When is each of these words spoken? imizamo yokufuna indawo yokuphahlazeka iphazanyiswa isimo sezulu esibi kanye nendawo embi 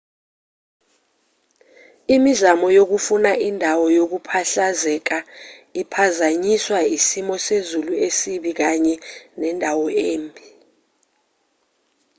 imizamo 2.15 2.67
yokufuna 2.77 3.31
indawo 3.49 3.85
yokuphahlazeka 3.97 5.17
iphazanyiswa 5.81 6.79
isimo 6.97 7.35
sezulu 7.45 7.93
esibi 8.07 8.51
kanye 8.59 8.95
nendawo 9.39 9.85
embi 10.11 10.45